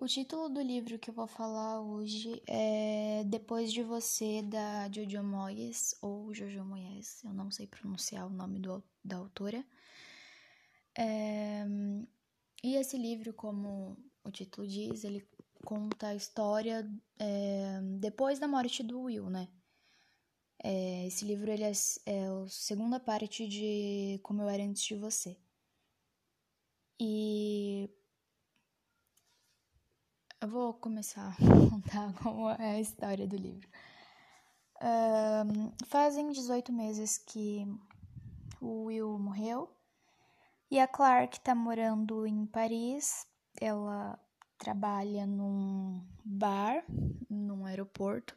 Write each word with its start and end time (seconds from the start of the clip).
O 0.00 0.06
título 0.06 0.48
do 0.48 0.62
livro 0.62 0.98
que 0.98 1.10
eu 1.10 1.14
vou 1.14 1.26
falar 1.26 1.78
hoje 1.82 2.42
é 2.46 3.22
Depois 3.26 3.70
de 3.70 3.82
Você, 3.82 4.40
da 4.40 4.90
Jojo 4.90 5.22
Moyes, 5.22 5.94
ou 6.00 6.32
Jojo 6.32 6.64
Moyes, 6.64 7.22
eu 7.22 7.34
não 7.34 7.50
sei 7.50 7.66
pronunciar 7.66 8.26
o 8.26 8.30
nome 8.30 8.58
do, 8.58 8.82
da 9.04 9.16
autora. 9.18 9.62
É, 10.96 11.66
e 12.64 12.76
esse 12.76 12.96
livro, 12.96 13.34
como 13.34 13.94
o 14.24 14.30
título 14.30 14.66
diz, 14.66 15.04
ele 15.04 15.28
conta 15.66 16.06
a 16.08 16.14
história 16.14 16.90
é, 17.18 17.80
depois 17.98 18.38
da 18.38 18.48
morte 18.48 18.82
do 18.82 19.02
Will, 19.02 19.28
né? 19.28 19.48
É, 20.64 21.06
esse 21.08 21.26
livro 21.26 21.50
ele 21.50 21.64
é, 21.64 21.72
é 22.06 22.26
a 22.26 22.48
segunda 22.48 22.98
parte 22.98 23.46
de 23.46 24.18
Como 24.22 24.40
Eu 24.40 24.48
Era 24.48 24.62
Antes 24.64 24.82
de 24.82 24.94
Você. 24.94 25.36
E 26.98 27.90
eu 30.40 30.48
vou 30.70 30.74
começar 30.74 31.32
a 31.32 31.34
contar 31.68 32.12
como 32.22 32.48
é 32.50 32.76
a 32.76 32.80
história 32.80 33.26
do 33.26 33.36
livro. 33.36 33.68
Um, 34.80 35.72
fazem 35.86 36.30
18 36.30 36.72
meses 36.72 37.18
que 37.18 37.66
o 38.60 38.84
Will 38.84 39.18
morreu 39.18 39.68
e 40.70 40.78
a 40.78 40.86
Clark 40.86 41.40
tá 41.40 41.56
morando 41.56 42.24
em 42.24 42.46
Paris. 42.46 43.26
Ela 43.60 44.16
trabalha 44.58 45.26
num 45.26 46.06
bar, 46.24 46.84
num 47.28 47.66
aeroporto. 47.66 48.36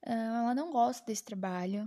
ela 0.00 0.54
não 0.54 0.72
gosta 0.72 1.04
desse 1.04 1.22
trabalho. 1.22 1.86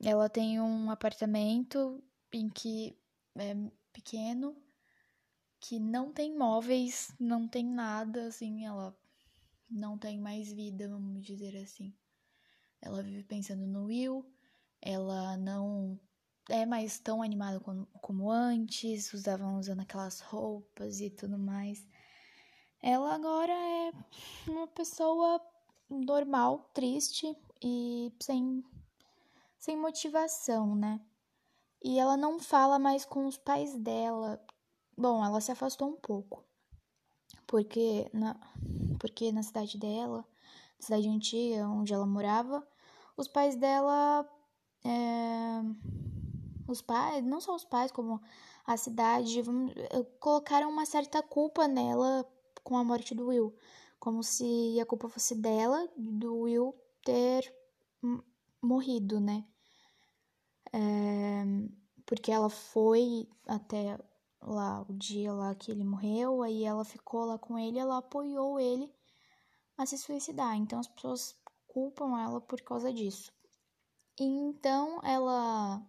Ela 0.00 0.28
tem 0.28 0.60
um 0.60 0.92
apartamento 0.92 2.00
em 2.32 2.48
que 2.48 2.96
é 3.36 3.56
pequeno 3.92 4.56
que 5.66 5.80
não 5.80 6.12
tem 6.12 6.36
móveis, 6.36 7.10
não 7.18 7.48
tem 7.48 7.64
nada, 7.64 8.26
assim, 8.26 8.66
ela 8.66 8.94
não 9.70 9.96
tem 9.96 10.18
mais 10.18 10.52
vida, 10.52 10.86
vamos 10.86 11.24
dizer 11.24 11.56
assim. 11.56 11.94
Ela 12.82 13.02
vive 13.02 13.24
pensando 13.24 13.66
no 13.66 13.86
Will, 13.86 14.26
ela 14.82 15.38
não 15.38 15.98
é 16.50 16.66
mais 16.66 16.98
tão 16.98 17.22
animada 17.22 17.60
como, 17.60 17.86
como 18.02 18.30
antes, 18.30 19.10
usavam 19.14 19.58
usando 19.58 19.80
aquelas 19.80 20.20
roupas 20.20 21.00
e 21.00 21.08
tudo 21.08 21.38
mais. 21.38 21.88
Ela 22.82 23.14
agora 23.14 23.54
é 23.54 23.92
uma 24.46 24.66
pessoa 24.66 25.40
normal, 25.88 26.70
triste 26.74 27.34
e 27.62 28.12
sem, 28.20 28.62
sem 29.58 29.78
motivação, 29.78 30.76
né? 30.76 31.00
E 31.82 31.98
ela 31.98 32.18
não 32.18 32.38
fala 32.38 32.78
mais 32.78 33.06
com 33.06 33.26
os 33.26 33.38
pais 33.38 33.74
dela, 33.76 34.44
Bom, 34.96 35.24
ela 35.24 35.40
se 35.40 35.50
afastou 35.50 35.88
um 35.88 35.96
pouco, 35.96 36.44
porque 37.46 38.08
na, 38.12 38.36
porque 39.00 39.32
na 39.32 39.42
cidade 39.42 39.76
dela, 39.76 40.24
cidade 40.78 41.08
antiga 41.08 41.68
onde 41.68 41.92
ela 41.92 42.06
morava, 42.06 42.66
os 43.16 43.26
pais 43.26 43.56
dela, 43.56 44.28
é, 44.84 45.62
os 46.68 46.80
pais, 46.80 47.24
não 47.24 47.40
só 47.40 47.56
os 47.56 47.64
pais, 47.64 47.90
como 47.90 48.20
a 48.66 48.76
cidade, 48.76 49.40
eh, 49.40 50.04
colocaram 50.20 50.70
uma 50.70 50.86
certa 50.86 51.22
culpa 51.22 51.68
nela 51.68 52.24
com 52.62 52.76
a 52.76 52.84
morte 52.84 53.14
do 53.14 53.26
Will, 53.26 53.54
como 53.98 54.22
se 54.22 54.78
a 54.80 54.86
culpa 54.86 55.08
fosse 55.08 55.34
dela, 55.34 55.88
do 55.96 56.40
Will 56.40 56.74
ter 57.04 57.52
morrido, 58.62 59.20
né? 59.20 59.44
É, 60.72 61.44
porque 62.06 62.32
ela 62.32 62.48
foi 62.48 63.28
até 63.46 63.98
lá 64.44 64.84
o 64.88 64.92
dia 64.92 65.32
lá 65.32 65.54
que 65.54 65.70
ele 65.70 65.84
morreu, 65.84 66.42
aí 66.42 66.64
ela 66.64 66.84
ficou 66.84 67.24
lá 67.24 67.38
com 67.38 67.58
ele, 67.58 67.78
ela 67.78 67.98
apoiou 67.98 68.60
ele 68.60 68.92
a 69.76 69.86
se 69.86 69.98
suicidar. 69.98 70.56
Então 70.56 70.78
as 70.78 70.86
pessoas 70.88 71.36
culpam 71.66 72.18
ela 72.20 72.40
por 72.40 72.60
causa 72.60 72.92
disso. 72.92 73.32
Então 74.18 75.00
ela 75.02 75.82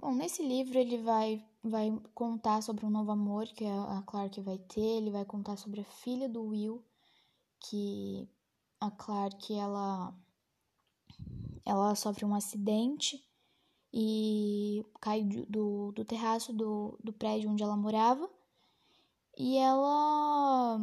Bom, 0.00 0.12
nesse 0.12 0.42
livro 0.42 0.78
ele 0.78 0.98
vai 0.98 1.44
vai 1.62 1.90
contar 2.14 2.62
sobre 2.62 2.84
um 2.84 2.90
novo 2.90 3.10
amor 3.10 3.46
que 3.46 3.64
a 3.64 4.02
Clark 4.06 4.38
vai 4.42 4.58
ter, 4.58 4.80
ele 4.80 5.10
vai 5.10 5.24
contar 5.24 5.56
sobre 5.56 5.80
a 5.80 5.84
filha 5.84 6.28
do 6.28 6.42
Will, 6.42 6.84
que 7.58 8.28
a 8.80 8.90
Clark 8.90 9.54
ela 9.54 10.14
ela 11.64 11.94
sofre 11.94 12.24
um 12.24 12.34
acidente 12.34 13.24
e 13.96 14.84
cai 15.00 15.22
do, 15.22 15.92
do 15.92 16.04
terraço 16.04 16.52
do, 16.52 16.98
do 17.00 17.12
prédio 17.12 17.48
onde 17.48 17.62
ela 17.62 17.76
morava 17.76 18.28
e 19.38 19.56
ela 19.56 20.80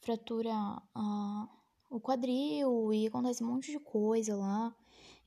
fratura 0.00 0.50
a, 0.94 1.48
o 1.90 2.00
quadril 2.00 2.90
e 2.90 3.06
acontece 3.06 3.44
um 3.44 3.48
monte 3.48 3.70
de 3.70 3.78
coisa 3.78 4.34
lá. 4.34 4.74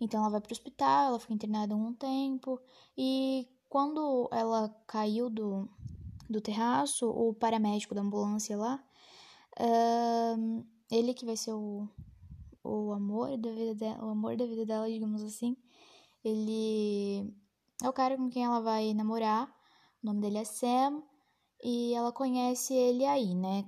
Então 0.01 0.19
ela 0.19 0.31
vai 0.31 0.41
pro 0.41 0.51
hospital, 0.51 1.09
ela 1.09 1.19
fica 1.19 1.35
internada 1.35 1.75
um 1.75 1.93
tempo 1.93 2.59
e 2.97 3.47
quando 3.69 4.27
ela 4.31 4.69
caiu 4.87 5.29
do, 5.29 5.69
do 6.27 6.41
terraço, 6.41 7.07
o 7.07 7.35
paramédico 7.35 7.93
da 7.93 8.01
ambulância 8.01 8.57
lá, 8.57 8.83
uh, 9.59 10.65
ele 10.89 11.13
que 11.13 11.23
vai 11.23 11.37
ser 11.37 11.53
o, 11.53 11.87
o 12.63 12.93
amor 12.93 13.37
da 13.37 13.51
vida 13.51 13.75
dela, 13.75 14.05
o 14.05 14.09
amor 14.09 14.35
da 14.35 14.45
vida 14.47 14.65
dela, 14.65 14.89
digamos 14.89 15.21
assim, 15.21 15.55
ele 16.27 17.33
é 17.81 17.89
o 17.89 17.93
cara 17.93 18.17
com 18.17 18.29
quem 18.29 18.43
ela 18.43 18.59
vai 18.59 18.93
namorar. 18.93 19.47
O 20.01 20.07
nome 20.07 20.21
dele 20.21 20.39
é 20.39 20.43
Sam. 20.43 21.03
E 21.63 21.93
ela 21.93 22.11
conhece 22.11 22.73
ele 22.73 23.05
aí, 23.05 23.33
né? 23.35 23.65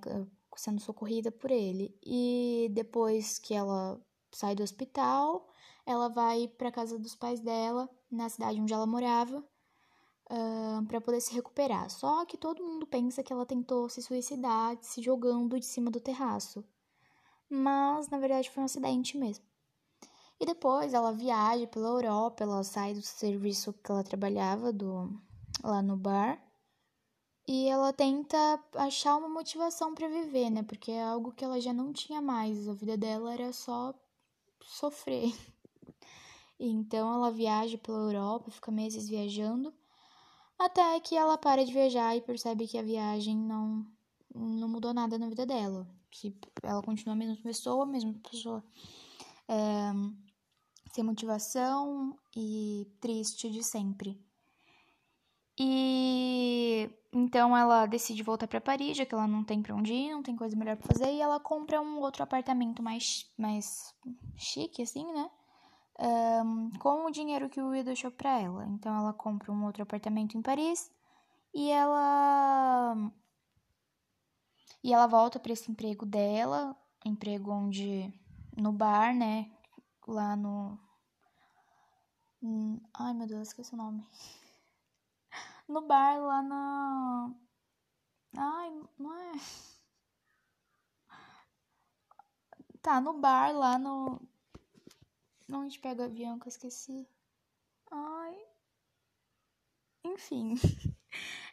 Sendo 0.56 0.81
socorrida 0.81 1.31
por 1.31 1.51
ele. 1.51 1.97
E 2.03 2.69
depois 2.73 3.40
que 3.40 3.53
ela 3.53 4.01
sai 4.31 4.56
do 4.56 4.63
hospital, 4.63 5.47
ela 5.85 6.09
vai 6.09 6.47
para 6.47 6.72
casa 6.72 6.97
dos 7.00 7.16
pais 7.16 7.40
dela, 7.40 7.90
na 8.12 8.29
cidade 8.29 8.59
onde 8.59 8.74
ela 8.74 8.85
morava, 8.85 9.39
uh, 9.39 10.85
para 10.88 11.01
poder 11.01 11.22
se 11.22 11.34
recuperar. 11.34 11.89
Só 11.89 12.25
que 12.25 12.38
todo 12.38 12.63
mundo 12.63 12.85
pensa 12.88 13.24
que 13.24 13.31
ela 13.31 13.45
tentou 13.45 13.88
se 13.89 14.01
suicidar 14.01 14.78
se 14.81 15.01
jogando 15.01 15.59
de 15.59 15.66
cima 15.66 15.89
do 15.89 16.00
terraço. 16.00 16.63
Mas 17.50 18.09
na 18.09 18.18
verdade 18.19 18.50
foi 18.50 18.62
um 18.62 18.66
acidente 18.66 19.18
mesmo. 19.18 19.45
E 20.40 20.46
depois 20.46 20.94
ela 20.94 21.12
viaja 21.12 21.66
pela 21.68 21.90
Europa, 21.90 22.44
ela 22.44 22.64
sai 22.64 22.94
do 22.94 23.02
serviço 23.02 23.74
que 23.74 23.92
ela 23.92 24.03
trabalhava 24.03 24.72
do 24.72 25.20
lá 25.64 25.81
no 25.81 25.98
bar. 25.98 26.42
E 27.48 27.68
ela 27.68 27.94
tenta 27.94 28.38
achar 28.75 29.16
uma 29.18 29.30
motivação 29.30 29.96
para 29.96 30.08
viver, 30.08 30.50
né? 30.50 30.64
Porque 30.64 30.92
é 30.92 31.03
algo 31.03 31.31
que 31.31 31.46
ela 31.46 31.59
já 31.62 31.74
não 31.74 31.94
tinha 31.94 32.22
mais. 32.22 32.68
A 32.68 32.74
vida 32.74 32.98
dela 32.98 33.34
era 33.34 33.53
só 33.53 33.94
sofrer. 34.64 35.34
Então 36.59 37.14
ela 37.14 37.31
viaja 37.31 37.78
pela 37.78 38.00
Europa, 38.00 38.50
fica 38.50 38.72
meses 38.72 39.08
viajando, 39.08 39.72
até 40.58 41.00
que 41.00 41.16
ela 41.16 41.38
para 41.38 41.64
de 41.64 41.72
viajar 41.72 42.16
e 42.16 42.22
percebe 42.22 42.68
que 42.68 42.80
a 42.80 42.81
viagem 42.81 43.38
não, 43.38 43.86
não 44.34 44.68
mudou 44.68 44.92
nada 44.92 45.19
na 45.19 45.30
vida 45.30 45.46
dela. 45.46 45.88
Que 46.09 46.36
ela 46.64 46.81
continua 46.81 47.14
a 47.14 47.16
mesma 47.16 47.36
pessoa, 47.36 47.84
a 47.84 47.86
mesma 47.86 48.14
pessoa. 48.28 48.64
É, 49.48 49.92
sem 50.92 51.03
motivação 51.03 52.18
e 52.36 52.88
triste 53.00 53.50
de 53.50 53.64
sempre. 53.64 54.20
E 55.59 56.90
então 57.12 57.58
ela 57.58 57.86
decide 57.88 58.22
voltar 58.22 58.48
para 58.48 58.62
Paris, 58.62 58.98
já 58.98 59.06
que 59.06 59.14
ela 59.14 59.28
não 59.28 59.44
tem 59.44 59.62
para 59.62 59.75
onde 59.75 59.92
ir, 59.92 60.12
não 60.12 60.22
tem 60.22 60.36
coisa 60.36 60.56
melhor 60.56 60.78
para 60.78 60.88
fazer, 60.88 61.12
e 61.12 61.22
ela 61.22 61.40
compra 61.40 61.81
um 61.81 62.00
outro 62.00 62.22
apartamento 62.22 62.84
mais, 62.84 63.28
mais 63.38 63.94
chique, 64.36 64.84
assim, 64.84 65.06
né? 65.12 65.30
Um, 66.00 66.70
com 66.78 67.06
o 67.06 67.12
dinheiro 67.12 67.50
que 67.50 67.59
o 67.59 67.69
Will 67.69 67.84
deixou 67.84 68.12
para 68.12 68.40
ela. 68.40 68.68
Então 68.68 68.96
ela 68.96 69.14
compra 69.14 69.52
um 69.52 69.66
outro 69.66 69.81
apartamento 69.81 70.38
em 70.38 70.42
Paris 70.44 70.92
e 71.54 71.72
ela 71.72 73.12
e 74.84 74.94
ela 74.94 75.07
volta 75.07 75.39
para 75.39 75.54
esse 75.54 75.72
emprego 75.72 76.06
dela, 76.06 76.75
emprego 77.04 77.51
onde 77.51 78.13
no 78.56 78.72
bar, 78.72 79.13
né, 79.16 79.50
lá 80.07 80.36
no 80.36 80.80
Hum, 82.42 82.80
ai 82.94 83.13
meu 83.13 83.27
Deus, 83.27 83.50
esqueci 83.50 83.74
o 83.74 83.77
nome. 83.77 84.06
No 85.68 85.81
bar 85.81 86.18
lá 86.21 86.42
na. 86.42 87.36
Ai, 88.38 88.69
não 88.98 89.13
é. 89.13 89.33
Tá, 92.81 93.01
no 93.01 93.19
bar 93.19 93.51
lá 93.54 93.77
no. 93.77 94.21
Onde 95.51 95.77
pega 95.80 96.04
o 96.04 96.06
avião 96.06 96.39
que 96.39 96.48
eu 96.48 96.50
esqueci. 96.50 97.06
Ai. 97.92 98.38
Enfim. 100.06 100.56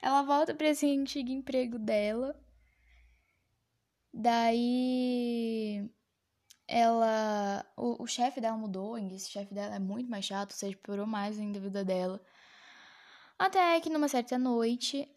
Ela 0.01 0.23
volta 0.23 0.55
pra 0.55 0.69
esse 0.69 0.87
antigo 0.87 1.31
emprego 1.31 1.79
dela. 1.79 2.39
Daí 4.13 5.91
ela. 6.67 7.65
O, 7.77 8.03
o 8.03 8.07
chefe 8.07 8.41
dela 8.41 8.57
mudou, 8.57 8.97
esse 8.99 9.31
chefe 9.31 9.55
dela 9.55 9.75
é 9.75 9.79
muito 9.79 10.11
mais 10.11 10.25
chato, 10.25 10.53
ou 10.53 10.57
seja, 10.57 10.77
piorou 10.83 11.07
mais 11.07 11.39
ainda 11.39 11.59
a 11.59 11.63
vida 11.63 11.85
dela. 11.85 12.21
Até 13.39 13.81
que 13.81 13.91
numa 13.91 14.09
certa 14.09 14.39
noite, 14.39 15.09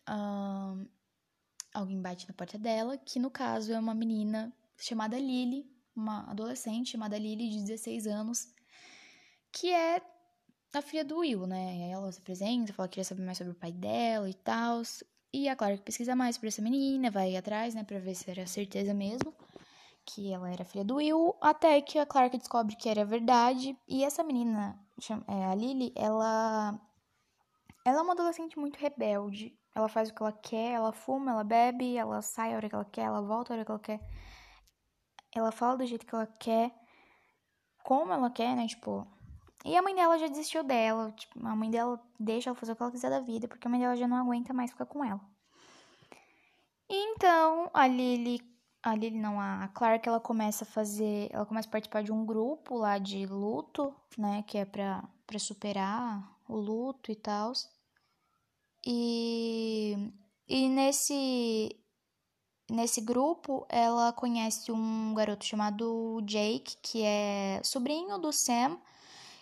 alguém 1.73 2.01
bate 2.01 2.27
na 2.27 2.33
porta 2.33 2.57
dela, 2.57 2.97
que 2.97 3.19
no 3.19 3.29
caso 3.29 3.71
é 3.71 3.79
uma 3.79 3.93
menina 3.93 4.51
chamada 4.77 5.17
Lily, 5.17 5.65
uma 5.95 6.29
adolescente 6.29 6.91
chamada 6.91 7.17
Lily 7.17 7.49
de 7.49 7.61
16 7.61 8.07
anos, 8.07 8.51
que 9.51 9.71
é 9.71 10.01
a 10.73 10.81
filha 10.81 11.05
do 11.05 11.19
Will, 11.19 11.47
né? 11.47 11.77
E 11.77 11.83
aí 11.83 11.91
ela 11.91 12.11
se 12.11 12.19
apresenta, 12.19 12.73
fala 12.73 12.87
que 12.87 12.93
queria 12.93 13.03
saber 13.05 13.23
mais 13.23 13.37
sobre 13.37 13.53
o 13.53 13.55
pai 13.55 13.71
dela 13.71 14.29
e 14.29 14.33
tal. 14.33 14.81
E 15.33 15.47
a 15.47 15.55
Clark 15.55 15.83
pesquisa 15.83 16.15
mais 16.15 16.35
sobre 16.35 16.49
essa 16.49 16.61
menina, 16.61 17.11
vai 17.11 17.35
atrás, 17.35 17.75
né, 17.75 17.83
pra 17.83 17.99
ver 17.99 18.15
se 18.15 18.29
era 18.29 18.47
certeza 18.47 18.93
mesmo 18.93 19.33
que 20.07 20.31
ela 20.31 20.49
era 20.49 20.63
filha 20.63 20.85
do 20.85 20.95
Will, 20.95 21.35
até 21.41 21.81
que 21.81 21.99
a 21.99 22.05
Clark 22.05 22.37
descobre 22.37 22.75
que 22.75 22.87
era 22.87 23.03
verdade. 23.05 23.77
E 23.87 24.03
essa 24.03 24.23
menina, 24.23 24.79
é, 25.27 25.45
a 25.45 25.53
Lily, 25.53 25.91
ela 25.95 26.79
ela 27.85 27.99
é 27.99 28.01
uma 28.01 28.13
adolescente 28.13 28.57
muito 28.59 28.77
rebelde. 28.77 29.57
Ela 29.75 29.87
faz 29.87 30.09
o 30.09 30.13
que 30.13 30.21
ela 30.21 30.31
quer, 30.31 30.73
ela 30.73 30.91
fuma, 30.91 31.31
ela 31.31 31.43
bebe, 31.43 31.95
ela 31.95 32.21
sai 32.21 32.53
a 32.53 32.57
hora 32.57 32.67
que 32.67 32.75
ela 32.75 32.85
quer, 32.85 33.03
ela 33.03 33.21
volta 33.21 33.53
a 33.53 33.55
hora 33.55 33.65
que 33.65 33.71
ela 33.71 33.79
quer. 33.79 33.99
Ela 35.35 35.51
fala 35.51 35.77
do 35.77 35.85
jeito 35.85 36.05
que 36.05 36.15
ela 36.15 36.25
quer, 36.25 36.73
como 37.83 38.11
ela 38.11 38.29
quer, 38.29 38.55
né? 38.55 38.67
Tipo. 38.67 39.07
E 39.65 39.75
a 39.75 39.81
mãe 39.81 39.93
dela 39.95 40.17
já 40.17 40.27
desistiu 40.27 40.63
dela. 40.63 41.11
Tipo, 41.11 41.45
a 41.45 41.55
mãe 41.55 41.69
dela 41.69 42.01
deixa 42.19 42.49
ela 42.49 42.55
fazer 42.55 42.71
o 42.71 42.75
que 42.75 42.83
ela 42.83 42.91
quiser 42.91 43.09
da 43.09 43.19
vida, 43.19 43.47
porque 43.47 43.67
a 43.67 43.69
mãe 43.71 43.79
dela 43.79 43.95
já 43.95 44.07
não 44.07 44.17
aguenta 44.17 44.53
mais 44.53 44.71
ficar 44.71 44.85
com 44.85 45.03
ela. 45.03 45.21
Então, 46.89 47.69
a 47.73 47.87
Lily. 47.87 48.41
A 48.83 48.95
não, 48.95 49.39
a 49.39 49.67
Clark, 49.69 50.07
ela 50.07 50.19
começa 50.19 50.63
a 50.63 50.67
fazer. 50.67 51.29
Ela 51.31 51.45
começa 51.45 51.67
a 51.67 51.71
participar 51.71 52.03
de 52.03 52.11
um 52.11 52.25
grupo 52.25 52.75
lá 52.77 52.97
de 52.97 53.25
luto, 53.25 53.93
né? 54.17 54.43
Que 54.47 54.59
é 54.59 54.65
pra, 54.65 55.03
pra 55.25 55.39
superar 55.39 56.37
o 56.47 56.55
luto 56.55 57.11
e 57.11 57.15
tal. 57.15 57.51
E, 58.85 60.13
e 60.47 60.69
nesse, 60.69 61.75
nesse 62.69 63.01
grupo, 63.01 63.65
ela 63.67 64.13
conhece 64.13 64.71
um 64.71 65.13
garoto 65.13 65.43
chamado 65.43 66.21
Jake, 66.23 66.77
que 66.81 67.03
é 67.03 67.59
sobrinho 67.63 68.17
do 68.17 68.31
Sam. 68.31 68.79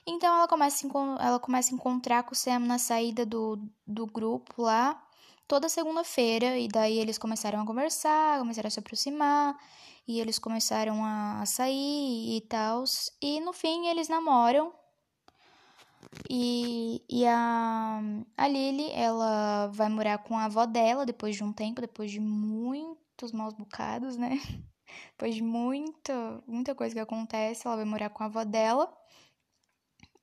Então 0.08 0.36
ela 0.36 0.48
começa, 0.48 0.88
a, 0.88 1.26
ela 1.26 1.40
começa 1.40 1.74
a 1.74 1.76
encontrar 1.76 2.24
com 2.24 2.34
o 2.34 2.36
Sam 2.36 2.60
na 2.60 2.78
saída 2.80 3.26
do, 3.26 3.60
do 3.86 4.06
grupo 4.06 4.62
lá, 4.62 5.02
toda 5.48 5.70
segunda-feira. 5.70 6.58
E 6.58 6.68
daí 6.68 7.00
eles 7.00 7.18
começaram 7.18 7.62
a 7.62 7.66
conversar, 7.66 8.40
começaram 8.40 8.68
a 8.68 8.72
se 8.72 8.80
aproximar. 8.80 9.56
E 10.08 10.20
eles 10.20 10.38
começaram 10.38 11.04
a, 11.04 11.44
sair 11.46 12.38
e 12.38 12.42
tal. 12.42 12.84
E 13.22 13.40
no 13.42 13.54
fim 13.54 13.88
eles 13.88 14.08
namoram. 14.08 14.74
E, 16.30 17.04
e 17.10 17.26
a, 17.26 18.00
a 18.38 18.48
Lily, 18.48 18.92
ela 18.92 19.68
vai 19.68 19.90
morar 19.90 20.20
com 20.20 20.38
a 20.38 20.46
avó 20.46 20.66
dela 20.66 21.06
depois 21.06 21.36
de 21.36 21.44
um 21.44 21.52
tempo, 21.52 21.82
depois 21.82 22.12
de 22.12 22.20
muitos 22.20 23.32
maus 23.32 23.54
bocados, 23.54 24.16
né? 24.18 24.40
Depois 25.12 25.36
de 25.36 25.42
muita, 25.42 26.44
muita 26.48 26.76
coisa 26.76 26.94
que 26.94 27.02
acontece, 27.02 27.66
ela 27.66 27.76
vai 27.76 27.86
morar 27.86 28.10
com 28.10 28.24
a 28.24 28.28
avó 28.28 28.44
dela, 28.44 28.94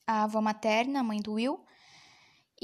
a 0.06 0.24
avó 0.24 0.40
materna, 0.40 1.00
a 1.00 1.02
mãe 1.02 1.20
do 1.20 1.32
Will. 1.32 1.62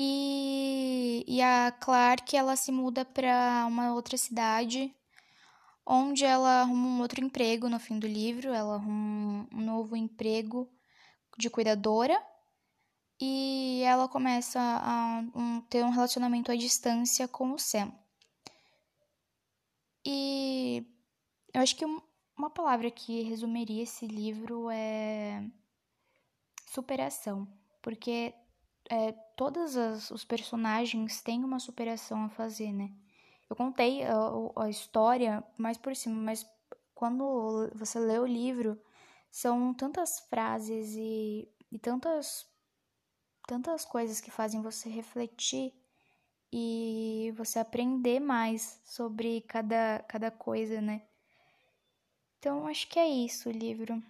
E, 0.00 1.24
e 1.26 1.42
a 1.42 1.72
Clark, 1.72 2.36
ela 2.36 2.54
se 2.54 2.70
muda 2.70 3.04
para 3.04 3.66
uma 3.66 3.92
outra 3.94 4.16
cidade, 4.16 4.94
onde 5.84 6.24
ela 6.24 6.60
arruma 6.60 6.86
um 6.86 7.00
outro 7.00 7.20
emprego 7.20 7.68
no 7.68 7.80
fim 7.80 7.98
do 7.98 8.06
livro. 8.06 8.54
Ela 8.54 8.76
arruma 8.76 9.48
um 9.52 9.60
novo 9.60 9.96
emprego 9.96 10.70
de 11.36 11.50
cuidadora 11.50 12.16
e 13.20 13.82
ela 13.84 14.08
começa 14.08 14.60
a 14.60 15.24
um, 15.34 15.60
ter 15.62 15.84
um 15.84 15.90
relacionamento 15.90 16.52
à 16.52 16.54
distância 16.54 17.26
com 17.26 17.50
o 17.52 17.58
Sam. 17.58 17.92
E 20.06 20.86
eu 21.52 21.60
acho 21.60 21.74
que 21.74 21.84
uma 22.36 22.50
palavra 22.50 22.88
que 22.88 23.22
resumiria 23.22 23.82
esse 23.82 24.06
livro 24.06 24.70
é 24.70 25.42
superação, 26.66 27.48
porque 27.82 28.32
é, 28.90 29.12
todos 29.36 29.76
as, 29.76 30.10
os 30.10 30.24
personagens 30.24 31.22
têm 31.22 31.44
uma 31.44 31.58
superação 31.58 32.24
a 32.24 32.28
fazer, 32.28 32.72
né? 32.72 32.90
Eu 33.48 33.56
contei 33.56 34.04
a, 34.04 34.14
a 34.56 34.68
história 34.68 35.42
mais 35.56 35.78
por 35.78 35.94
cima, 35.96 36.16
mas 36.16 36.46
quando 36.94 37.70
você 37.74 37.98
lê 37.98 38.18
o 38.18 38.26
livro, 38.26 38.80
são 39.30 39.72
tantas 39.74 40.20
frases 40.28 40.94
e, 40.94 41.48
e 41.70 41.78
tantas 41.78 42.46
tantas 43.46 43.84
coisas 43.84 44.20
que 44.20 44.30
fazem 44.30 44.60
você 44.60 44.90
refletir 44.90 45.72
e 46.52 47.32
você 47.36 47.58
aprender 47.58 48.20
mais 48.20 48.78
sobre 48.84 49.40
cada, 49.42 50.04
cada 50.06 50.30
coisa, 50.30 50.82
né? 50.82 51.02
Então, 52.38 52.66
acho 52.66 52.86
que 52.88 52.98
é 52.98 53.08
isso 53.08 53.48
o 53.48 53.52
livro. 53.52 54.02